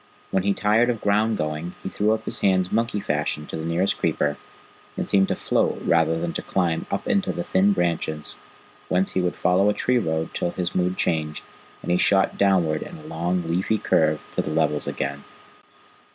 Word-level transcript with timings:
When 0.31 0.41
he 0.41 0.55
tired 0.55 0.89
of 0.89 0.99
ground 0.99 1.37
going 1.37 1.75
he 1.83 1.87
threw 1.87 2.11
up 2.13 2.25
his 2.25 2.39
hands 2.39 2.71
monkey 2.71 2.99
fashion 2.99 3.45
to 3.45 3.55
the 3.55 3.63
nearest 3.63 3.99
creeper, 3.99 4.35
and 4.97 5.07
seemed 5.07 5.27
to 5.27 5.35
float 5.35 5.79
rather 5.85 6.17
than 6.19 6.33
to 6.33 6.41
climb 6.41 6.87
up 6.89 7.07
into 7.07 7.31
the 7.31 7.43
thin 7.43 7.71
branches, 7.71 8.35
whence 8.89 9.11
he 9.11 9.21
would 9.21 9.35
follow 9.35 9.69
a 9.69 9.75
tree 9.75 9.99
road 9.99 10.33
till 10.33 10.49
his 10.49 10.73
mood 10.73 10.97
changed, 10.97 11.43
and 11.83 11.91
he 11.91 11.97
shot 11.99 12.35
downward 12.39 12.81
in 12.81 12.97
a 12.97 13.03
long, 13.05 13.43
leafy 13.47 13.77
curve 13.77 14.25
to 14.31 14.41
the 14.41 14.49
levels 14.49 14.87
again. 14.87 15.23